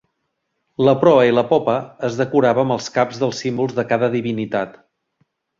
La 0.87 0.95
proa 1.03 1.27
i 1.31 1.35
la 1.39 1.43
popa 1.51 1.75
es 2.09 2.17
decorava 2.21 2.63
amb 2.65 2.77
els 2.79 2.89
caps 2.97 3.23
dels 3.25 3.45
símbols 3.45 3.79
de 3.81 3.89
cada 3.95 4.11
divinitat. 4.19 4.75